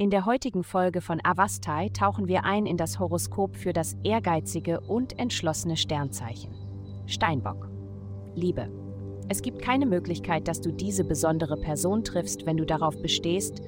[0.00, 4.80] In der heutigen Folge von Avastai tauchen wir ein in das Horoskop für das ehrgeizige
[4.80, 6.54] und entschlossene Sternzeichen.
[7.04, 7.68] Steinbock.
[8.34, 8.70] Liebe.
[9.28, 13.60] Es gibt keine Möglichkeit, dass du diese besondere Person triffst, wenn du darauf bestehst,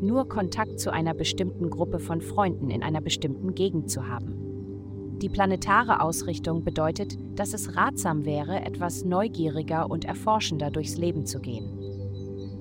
[0.00, 5.18] nur Kontakt zu einer bestimmten Gruppe von Freunden in einer bestimmten Gegend zu haben.
[5.20, 11.40] Die planetare Ausrichtung bedeutet, dass es ratsam wäre, etwas neugieriger und erforschender durchs Leben zu
[11.40, 11.99] gehen.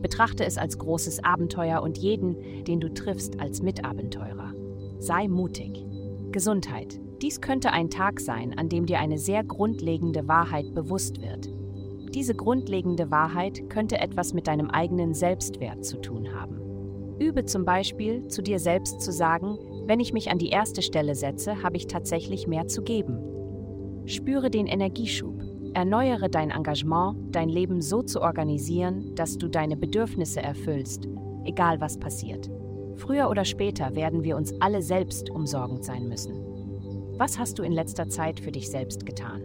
[0.01, 4.53] Betrachte es als großes Abenteuer und jeden, den du triffst, als Mitabenteurer.
[4.99, 5.85] Sei mutig.
[6.31, 6.99] Gesundheit.
[7.21, 11.49] Dies könnte ein Tag sein, an dem dir eine sehr grundlegende Wahrheit bewusst wird.
[12.13, 16.59] Diese grundlegende Wahrheit könnte etwas mit deinem eigenen Selbstwert zu tun haben.
[17.19, 21.15] Übe zum Beispiel, zu dir selbst zu sagen, wenn ich mich an die erste Stelle
[21.15, 23.19] setze, habe ich tatsächlich mehr zu geben.
[24.05, 25.48] Spüre den Energieschub.
[25.73, 31.07] Erneuere dein Engagement, dein Leben so zu organisieren, dass du deine Bedürfnisse erfüllst,
[31.45, 32.49] egal was passiert.
[32.95, 36.35] Früher oder später werden wir uns alle selbst umsorgend sein müssen.
[37.17, 39.43] Was hast du in letzter Zeit für dich selbst getan?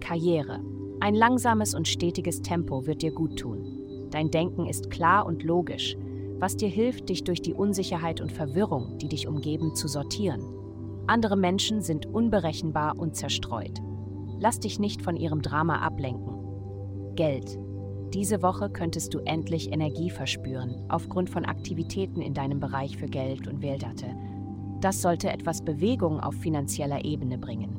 [0.00, 0.60] Karriere.
[1.00, 4.08] Ein langsames und stetiges Tempo wird dir gut tun.
[4.10, 5.96] Dein Denken ist klar und logisch,
[6.38, 10.42] was dir hilft, dich durch die Unsicherheit und Verwirrung, die dich umgeben, zu sortieren.
[11.06, 13.80] Andere Menschen sind unberechenbar und zerstreut.
[14.42, 17.14] Lass dich nicht von ihrem Drama ablenken.
[17.14, 17.56] Geld.
[18.12, 23.46] Diese Woche könntest du endlich Energie verspüren, aufgrund von Aktivitäten in deinem Bereich für Geld
[23.46, 24.16] und Wilderte.
[24.80, 27.76] Das sollte etwas Bewegung auf finanzieller Ebene bringen.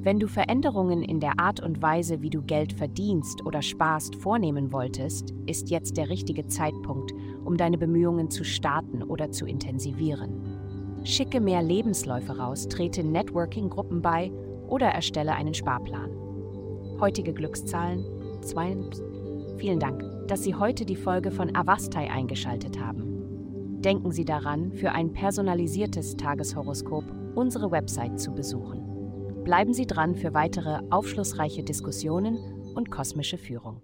[0.00, 4.70] Wenn du Veränderungen in der Art und Weise, wie du Geld verdienst oder sparst, vornehmen
[4.70, 7.12] wolltest, ist jetzt der richtige Zeitpunkt,
[7.44, 11.02] um deine Bemühungen zu starten oder zu intensivieren.
[11.02, 14.30] Schicke mehr Lebensläufe raus, trete Networking-Gruppen bei
[14.68, 16.10] oder erstelle einen Sparplan.
[17.00, 18.04] Heutige Glückszahlen
[18.42, 18.76] 2.
[19.58, 23.80] Vielen Dank, dass Sie heute die Folge von Avastai eingeschaltet haben.
[23.80, 29.44] Denken Sie daran, für ein personalisiertes Tageshoroskop unsere Website zu besuchen.
[29.44, 32.38] Bleiben Sie dran für weitere aufschlussreiche Diskussionen
[32.74, 33.80] und kosmische Führung.